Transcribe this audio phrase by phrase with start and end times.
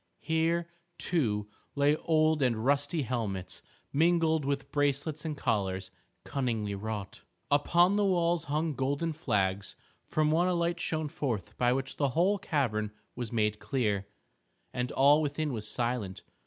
[0.23, 3.61] Here, too, lay old and rusty helmets,
[3.93, 5.91] mingled with bracelets and collars
[6.23, 7.21] cunningly wrought.
[7.51, 9.75] Upon the walls hung golden flags.
[10.07, 14.07] From one a light shone forth by which the whole cavern was made clear.
[14.73, 16.23] And all within was silent.